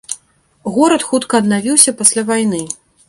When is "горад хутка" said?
0.77-1.41